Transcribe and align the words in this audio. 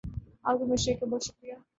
آپ 0.43 0.57
کے 0.59 0.65
مشورے 0.65 0.95
کا 0.95 1.05
بہت 1.05 1.23
شکر 1.23 1.47
یہ 1.47 1.53